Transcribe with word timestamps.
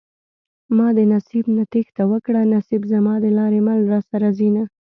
ما 0.77 0.87
د 0.97 0.99
نصيب 1.13 1.45
نه 1.55 1.63
تېښته 1.71 2.03
وکړه 2.11 2.41
نصيب 2.55 2.81
زما 2.93 3.13
د 3.21 3.25
لارې 3.37 3.59
مل 3.67 3.79
راسره 3.93 4.27
ځينه 4.39 4.63